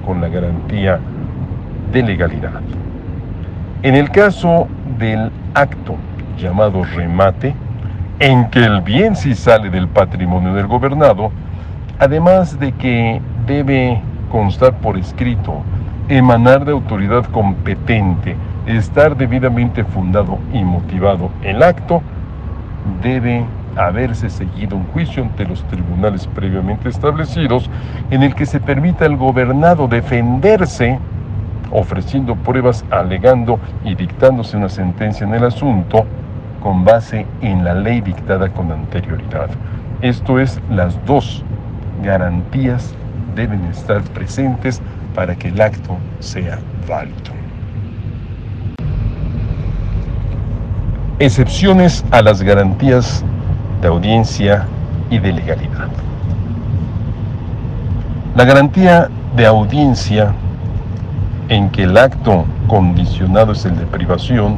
con 0.05 0.21
la 0.21 0.27
garantía 0.27 0.99
de 1.91 2.03
legalidad. 2.03 2.61
En 3.81 3.95
el 3.95 4.11
caso 4.11 4.67
del 4.99 5.31
acto 5.55 5.95
llamado 6.37 6.83
remate, 6.83 7.55
en 8.19 8.49
que 8.49 8.63
el 8.63 8.81
bien 8.81 9.15
sí 9.15 9.35
sale 9.35 9.69
del 9.69 9.87
patrimonio 9.87 10.53
del 10.53 10.67
gobernado, 10.67 11.31
además 11.99 12.59
de 12.59 12.71
que 12.73 13.21
debe 13.45 14.01
constar 14.31 14.77
por 14.77 14.97
escrito, 14.97 15.61
emanar 16.09 16.65
de 16.65 16.71
autoridad 16.71 17.25
competente, 17.25 18.35
estar 18.65 19.15
debidamente 19.15 19.83
fundado 19.83 20.39
y 20.53 20.63
motivado 20.63 21.29
el 21.43 21.61
acto, 21.61 22.01
debe 23.03 23.45
haberse 23.75 24.29
seguido 24.29 24.75
un 24.75 24.85
juicio 24.87 25.23
ante 25.23 25.45
los 25.45 25.63
tribunales 25.65 26.27
previamente 26.27 26.89
establecidos 26.89 27.69
en 28.09 28.23
el 28.23 28.33
que 28.33 28.47
se 28.47 28.59
permita 28.59 29.05
al 29.05 29.17
gobernado 29.17 29.87
defenderse 29.87 30.97
ofreciendo 31.69 32.35
pruebas, 32.35 32.85
alegando 32.89 33.59
y 33.83 33.93
dictándose 33.93 34.57
una 34.57 34.69
sentencia 34.69 35.27
en 35.27 35.35
el 35.35 35.43
asunto 35.43 36.05
con 36.61 36.83
base 36.85 37.25
en 37.41 37.63
la 37.63 37.73
ley 37.73 38.01
dictada 38.01 38.49
con 38.49 38.71
anterioridad. 38.71 39.49
Esto 40.01 40.39
es, 40.39 40.59
las 40.69 41.03
dos 41.05 41.43
garantías 42.03 42.93
deben 43.35 43.63
estar 43.65 44.01
presentes 44.01 44.81
para 45.15 45.35
que 45.35 45.49
el 45.49 45.59
acto 45.61 45.97
sea 46.19 46.59
válido. 46.87 47.37
Excepciones 51.19 52.05
a 52.11 52.21
las 52.21 52.43
garantías 52.43 53.23
de 53.81 53.87
audiencia 53.87 54.67
y 55.09 55.17
de 55.17 55.33
legalidad. 55.33 55.89
La 58.35 58.45
garantía 58.45 59.09
de 59.35 59.47
audiencia 59.47 60.31
en 61.49 61.69
que 61.71 61.83
el 61.83 61.97
acto 61.97 62.45
condicionado 62.67 63.53
es 63.53 63.65
el 63.65 63.75
de 63.77 63.85
privación, 63.87 64.57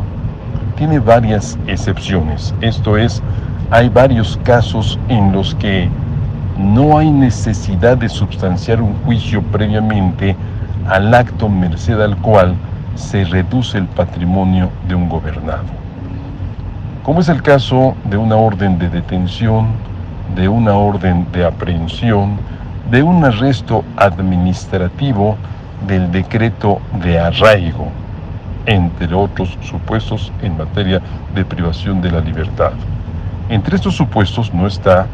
tiene 0.79 0.99
varias 0.99 1.59
excepciones. 1.67 2.55
Esto 2.61 2.95
es, 2.95 3.21
hay 3.69 3.89
varios 3.89 4.39
casos 4.43 4.97
en 5.09 5.33
los 5.33 5.53
que 5.55 5.89
no 6.57 6.97
hay 6.97 7.11
necesidad 7.11 7.97
de 7.97 8.07
substanciar 8.07 8.81
un 8.81 8.93
juicio 9.03 9.43
previamente 9.43 10.37
al 10.87 11.13
acto 11.13 11.49
merced 11.49 11.99
al 11.99 12.15
cual 12.17 12.55
se 12.95 13.25
reduce 13.25 13.77
el 13.77 13.87
patrimonio 13.87 14.69
de 14.87 14.95
un 14.95 15.09
gobernado. 15.09 15.65
Como 17.03 17.19
es 17.19 17.27
el 17.27 17.41
caso 17.41 17.93
de 18.09 18.15
una 18.15 18.37
orden 18.37 18.79
de 18.79 18.87
detención, 18.87 19.67
de 20.33 20.47
una 20.47 20.75
orden 20.75 21.27
de 21.33 21.43
aprehensión, 21.45 22.37
de 22.89 23.03
un 23.03 23.25
arresto 23.25 23.83
administrativo, 23.97 25.35
del 25.85 26.09
decreto 26.09 26.79
de 27.03 27.19
arraigo, 27.19 27.89
entre 28.69 29.15
otros 29.15 29.57
supuestos 29.63 30.31
en 30.43 30.55
materia 30.55 31.01
de 31.33 31.43
privación 31.43 32.01
de 32.01 32.11
la 32.11 32.19
libertad. 32.21 32.71
Entre 33.49 33.75
estos 33.75 33.95
supuestos 33.95 34.53
no 34.53 34.67
está 34.67 35.07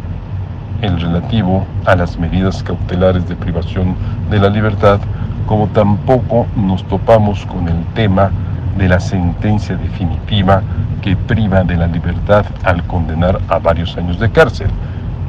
el 0.82 1.00
relativo 1.00 1.66
a 1.86 1.96
las 1.96 2.20
medidas 2.20 2.62
cautelares 2.64 3.28
de 3.30 3.36
privación 3.36 3.96
de 4.30 4.40
la 4.40 4.50
libertad, 4.50 5.00
como 5.48 5.68
tampoco 5.68 6.46
nos 6.58 6.84
topamos 6.84 7.46
con 7.46 7.70
el 7.70 7.82
tema 7.94 8.30
de 8.78 8.90
la 8.90 9.00
sentencia 9.00 9.78
definitiva 9.78 10.62
que 11.02 11.16
priva 11.16 11.64
de 11.64 11.78
la 11.78 11.88
libertad 11.88 12.46
al 12.66 12.84
condenar 12.84 13.40
a 13.48 13.58
varios 13.58 13.96
años 13.96 14.20
de 14.20 14.30
cárcel. 14.32 14.68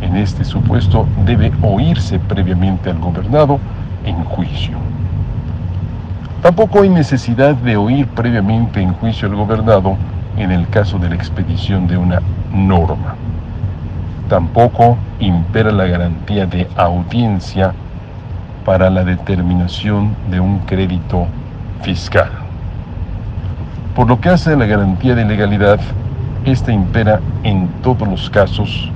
En 0.02 0.16
este 0.16 0.44
supuesto 0.44 1.06
debe 1.24 1.52
oírse 1.62 2.18
previamente 2.18 2.90
al 2.90 2.98
gobernado 2.98 3.60
en 4.04 4.16
juicio. 4.24 4.95
Tampoco 6.46 6.82
hay 6.82 6.88
necesidad 6.88 7.56
de 7.56 7.76
oír 7.76 8.06
previamente 8.06 8.80
en 8.80 8.92
juicio 8.92 9.26
al 9.26 9.34
gobernado 9.34 9.96
en 10.36 10.52
el 10.52 10.68
caso 10.68 10.96
de 10.96 11.08
la 11.08 11.16
expedición 11.16 11.88
de 11.88 11.96
una 11.96 12.22
norma. 12.54 13.16
Tampoco 14.28 14.96
impera 15.18 15.72
la 15.72 15.86
garantía 15.86 16.46
de 16.46 16.68
audiencia 16.76 17.74
para 18.64 18.90
la 18.90 19.02
determinación 19.02 20.14
de 20.30 20.38
un 20.38 20.60
crédito 20.60 21.26
fiscal. 21.82 22.30
Por 23.96 24.06
lo 24.06 24.20
que 24.20 24.28
hace 24.28 24.52
a 24.52 24.56
la 24.56 24.66
garantía 24.66 25.16
de 25.16 25.24
legalidad, 25.24 25.80
esta 26.44 26.70
impera 26.70 27.18
en 27.42 27.66
todos 27.82 28.06
los 28.06 28.30
casos, 28.30 28.92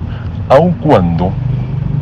aun 0.48 0.70
cuando 0.74 1.32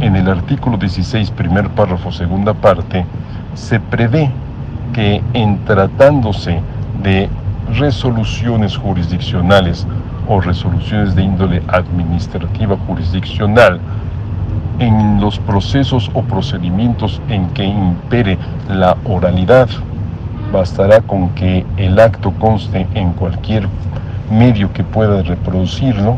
en 0.01 0.15
el 0.15 0.29
artículo 0.29 0.77
16, 0.77 1.31
primer 1.31 1.71
párrafo, 1.71 2.13
segunda 2.13 2.53
parte, 2.53 3.07
se 3.55 3.81
prevé 3.81 4.31
que 4.93 5.23
en 5.35 5.65
tratándose 5.65 6.61
de 7.03 7.29
resoluciones 7.77 8.77
jurisdiccionales 8.77 9.87
o 10.27 10.41
resoluciones 10.41 11.15
de 11.15 11.23
índole 11.23 11.63
administrativa 11.69 12.77
jurisdiccional, 12.87 13.81
en 14.79 15.21
los 15.21 15.39
procesos 15.41 16.11
o 16.15 16.23
procedimientos 16.23 17.21
en 17.29 17.49
que 17.51 17.65
impere 17.65 18.39
la 18.69 18.97
oralidad, 19.05 19.69
bastará 20.53 21.01
con 21.01 21.31
que 21.31 21.67
el 21.77 21.99
acto 21.99 22.33
conste 22.39 22.87
en 22.95 23.13
cualquier 23.13 23.69
medio 24.31 24.73
que 24.73 24.85
pueda 24.85 25.23
reproducirlo 25.23 26.17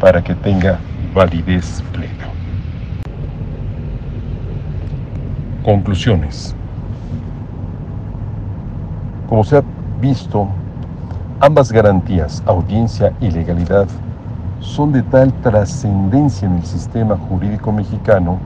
para 0.00 0.22
que 0.22 0.34
tenga 0.34 0.78
validez 1.14 1.82
plena. 1.92 2.12
Conclusiones. 5.62 6.56
Como 9.32 9.44
se 9.44 9.56
ha 9.56 9.62
visto, 9.98 10.46
ambas 11.40 11.72
garantías, 11.72 12.42
audiencia 12.44 13.14
y 13.18 13.30
legalidad, 13.30 13.86
son 14.60 14.92
de 14.92 15.00
tal 15.04 15.32
trascendencia 15.40 16.46
en 16.46 16.56
el 16.56 16.64
sistema 16.66 17.16
jurídico 17.16 17.72
mexicano 17.72 18.36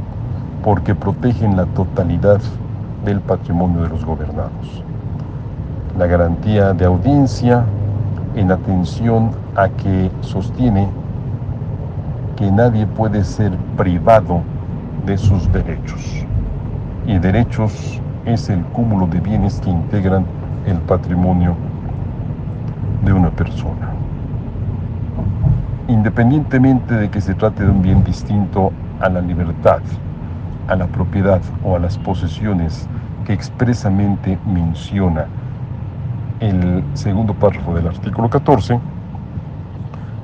porque 0.62 0.94
protegen 0.94 1.57
la 1.57 1.64
totalidad 1.66 2.40
del 3.05 3.20
patrimonio 3.20 3.83
de 3.83 3.88
los 3.88 4.05
gobernados. 4.05 4.85
La 5.99 6.07
garantía 6.07 6.72
de 6.72 6.85
audiencia 6.85 7.64
en 8.37 8.53
atención 8.53 9.33
a 9.57 9.68
que 9.68 10.09
sostiene 10.20 10.87
que 12.37 12.49
nadie 12.53 12.87
puede 12.87 13.25
ser 13.25 13.51
privado 13.77 14.40
de 15.05 15.18
sus 15.18 15.53
derechos. 15.53 16.25
Y 17.09 17.18
derechos 17.18 18.01
es 18.25 18.49
el 18.51 18.62
cúmulo 18.66 19.09
de 19.09 19.18
bienes 19.18 19.61
que 19.61 19.70
integran 19.70 20.25
el 20.66 20.79
patrimonio 20.79 21.55
de 23.05 23.12
una 23.12 23.31
persona. 23.31 23.92
Independientemente 25.88 26.94
de 26.94 27.09
que 27.09 27.20
se 27.20 27.35
trate 27.35 27.64
de 27.64 27.70
un 27.70 27.81
bien 27.81 28.02
distinto 28.05 28.72
a 29.00 29.09
la 29.09 29.20
libertad, 29.20 29.81
a 30.68 30.74
la 30.74 30.87
propiedad 30.87 31.40
o 31.64 31.76
a 31.76 31.79
las 31.79 31.96
posesiones 31.98 32.88
que 33.24 33.33
expresamente 33.33 34.38
menciona 34.46 35.26
el 36.40 36.83
segundo 36.94 37.35
párrafo 37.35 37.74
del 37.74 37.87
artículo 37.87 38.29
14, 38.29 38.79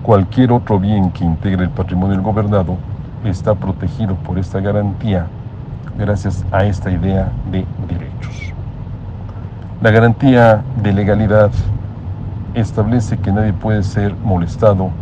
cualquier 0.02 0.52
otro 0.52 0.78
bien 0.81 1.11
que 1.12 1.24
integre 1.24 1.64
el 1.64 1.70
patrimonio 1.70 2.16
del 2.16 2.22
gobernado 2.22 2.76
está 3.24 3.55
protegido 3.55 4.16
por 4.16 4.38
esta 4.38 4.61
garantía 4.61 5.26
gracias 5.96 6.44
a 6.50 6.64
esta 6.64 6.90
idea 6.90 7.31
de 7.50 7.64
derechos. 7.88 8.52
La 9.83 9.90
garantía 9.90 10.64
de 10.81 10.92
legalidad 10.92 11.51
establece 12.55 13.18
que 13.18 13.33
nadie 13.33 13.53
puede 13.53 13.83
ser 13.83 14.14
molestado 14.23 14.92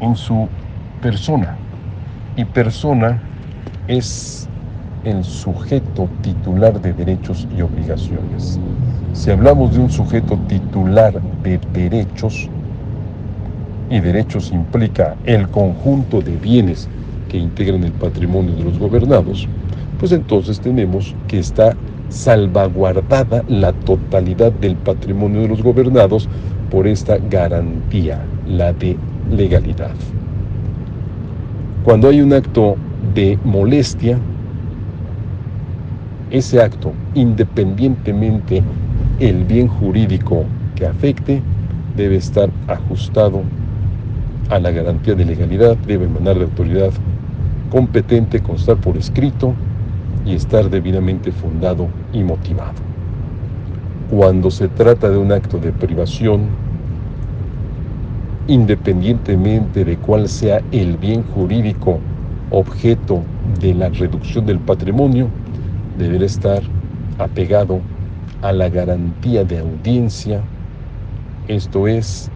en 0.00 0.14
su 0.14 0.48
persona 1.00 1.58
y 2.36 2.44
persona 2.44 3.20
es 3.88 4.48
el 5.04 5.24
sujeto 5.24 6.08
titular 6.22 6.80
de 6.80 6.92
derechos 6.92 7.48
y 7.58 7.62
obligaciones. 7.62 8.60
Si 9.14 9.32
hablamos 9.32 9.74
de 9.74 9.80
un 9.80 9.90
sujeto 9.90 10.38
titular 10.46 11.20
de 11.42 11.58
derechos, 11.72 12.48
y 13.90 13.98
derechos 13.98 14.52
implica 14.52 15.16
el 15.24 15.48
conjunto 15.48 16.20
de 16.20 16.36
bienes 16.36 16.88
que 17.28 17.36
integran 17.36 17.82
el 17.82 17.92
patrimonio 17.92 18.54
de 18.54 18.62
los 18.62 18.78
gobernados, 18.78 19.48
pues 19.98 20.12
entonces 20.12 20.60
tenemos 20.60 21.16
que 21.26 21.40
está 21.40 21.76
salvaguardada 22.12 23.42
la 23.48 23.72
totalidad 23.72 24.52
del 24.52 24.76
patrimonio 24.76 25.42
de 25.42 25.48
los 25.48 25.62
gobernados 25.62 26.28
por 26.70 26.86
esta 26.86 27.18
garantía, 27.18 28.20
la 28.46 28.72
de 28.72 28.96
legalidad. 29.30 29.92
Cuando 31.84 32.08
hay 32.08 32.20
un 32.20 32.32
acto 32.32 32.76
de 33.14 33.38
molestia, 33.44 34.18
ese 36.30 36.62
acto, 36.62 36.92
independientemente 37.14 38.62
el 39.18 39.44
bien 39.44 39.68
jurídico 39.68 40.44
que 40.76 40.86
afecte, 40.86 41.42
debe 41.96 42.16
estar 42.16 42.50
ajustado 42.68 43.42
a 44.48 44.58
la 44.58 44.70
garantía 44.70 45.14
de 45.14 45.24
legalidad, 45.24 45.76
debe 45.86 46.04
emanar 46.04 46.36
de 46.36 46.44
autoridad 46.44 46.90
competente, 47.70 48.40
constar 48.40 48.76
por 48.76 48.96
escrito 48.96 49.54
y 50.24 50.34
estar 50.34 50.70
debidamente 50.70 51.32
fundado 51.32 51.88
y 52.12 52.22
motivado. 52.22 52.74
Cuando 54.10 54.50
se 54.50 54.68
trata 54.68 55.08
de 55.08 55.18
un 55.18 55.32
acto 55.32 55.58
de 55.58 55.72
privación, 55.72 56.42
independientemente 58.46 59.84
de 59.84 59.96
cuál 59.96 60.28
sea 60.28 60.60
el 60.72 60.96
bien 60.96 61.22
jurídico 61.34 61.98
objeto 62.50 63.22
de 63.60 63.74
la 63.74 63.88
reducción 63.88 64.44
del 64.46 64.58
patrimonio, 64.58 65.28
deberá 65.98 66.26
estar 66.26 66.62
apegado 67.18 67.80
a 68.42 68.52
la 68.52 68.68
garantía 68.68 69.44
de 69.44 69.60
audiencia, 69.60 70.40
esto 71.48 71.86
es, 71.86 72.30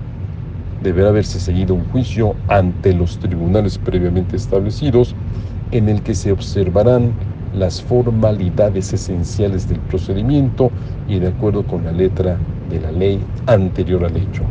deberá 0.82 1.08
haberse 1.08 1.40
seguido 1.40 1.74
un 1.74 1.84
juicio 1.86 2.34
ante 2.48 2.94
los 2.94 3.18
tribunales 3.18 3.78
previamente 3.78 4.36
establecidos 4.36 5.14
en 5.72 5.88
el 5.88 6.02
que 6.02 6.14
se 6.14 6.32
observarán 6.32 7.12
las 7.56 7.82
formalidades 7.82 8.92
esenciales 8.92 9.68
del 9.68 9.78
procedimiento 9.80 10.70
y 11.08 11.18
de 11.18 11.28
acuerdo 11.28 11.62
con 11.64 11.84
la 11.84 11.92
letra 11.92 12.36
de 12.70 12.80
la 12.80 12.92
ley 12.92 13.20
anterior 13.46 14.04
al 14.04 14.16
hecho. 14.16 14.42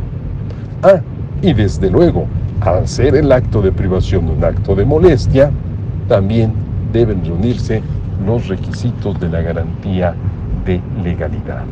Ah, 0.82 1.00
y 1.42 1.52
desde 1.52 1.90
luego, 1.90 2.26
al 2.60 2.88
ser 2.88 3.14
el 3.16 3.30
acto 3.32 3.62
de 3.62 3.72
privación 3.72 4.28
un 4.28 4.42
acto 4.42 4.74
de 4.74 4.84
molestia, 4.84 5.50
también 6.08 6.52
deben 6.92 7.24
reunirse 7.24 7.82
los 8.24 8.48
requisitos 8.48 9.18
de 9.20 9.28
la 9.28 9.42
garantía 9.42 10.14
de 10.64 10.80
legalidad. 11.02 11.64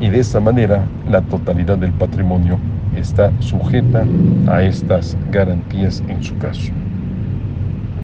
Y 0.00 0.08
de 0.08 0.20
esta 0.20 0.40
manera, 0.40 0.84
la 1.10 1.20
totalidad 1.22 1.78
del 1.78 1.92
patrimonio 1.92 2.58
está 2.96 3.32
sujeta 3.40 4.04
a 4.46 4.62
estas 4.62 5.16
garantías 5.30 6.02
en 6.08 6.22
su 6.22 6.36
caso. 6.38 6.72